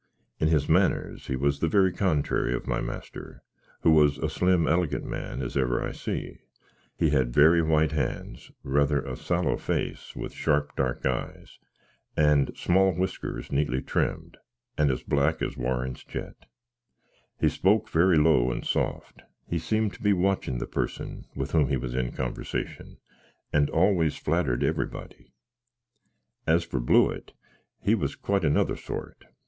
In 0.39 0.47
his 0.47 0.67
manners 0.67 1.27
he 1.27 1.35
was 1.35 1.59
the 1.59 1.67
very 1.67 1.91
contrary 1.93 2.55
of 2.55 2.65
my 2.65 2.81
master, 2.81 3.43
who 3.81 3.91
was 3.91 4.17
a 4.17 4.31
slim, 4.31 4.63
ellygant 4.65 5.03
man, 5.05 5.43
as 5.43 5.55
ever 5.55 5.83
I 5.87 5.91
see 5.91 6.39
he 6.97 7.11
had 7.11 7.31
very 7.31 7.61
white 7.61 7.91
hands, 7.91 8.49
rayther 8.63 9.01
a 9.05 9.15
sallow 9.15 9.57
face, 9.57 10.15
with 10.15 10.33
sharp 10.33 10.75
dark 10.75 11.05
ise, 11.05 11.59
and 12.17 12.51
small 12.57 12.95
wiskus 12.95 13.51
neatly 13.51 13.79
trimmed, 13.79 14.37
and 14.75 14.89
as 14.89 15.03
black 15.03 15.39
as 15.43 15.55
Warren's 15.55 16.03
jet 16.03 16.47
he 17.39 17.47
spoke 17.47 17.87
very 17.87 18.17
low 18.17 18.49
and 18.49 18.65
soft 18.65 19.21
he 19.47 19.59
seemed 19.59 19.93
to 19.93 20.01
be 20.01 20.13
watchin 20.13 20.57
the 20.57 20.65
person 20.65 21.25
with 21.35 21.51
whom 21.51 21.69
he 21.69 21.77
was 21.77 21.93
in 21.93 22.11
convysation, 22.11 22.97
and 23.53 23.69
always 23.69 24.15
flatterd 24.17 24.63
every 24.63 24.87
body. 24.87 25.31
As 26.47 26.63
for 26.63 26.79
Blewitt, 26.79 27.33
he 27.79 27.93
was 27.93 28.15
quite 28.15 28.43
of 28.43 28.49
another 28.51 28.75
sort. 28.75 29.25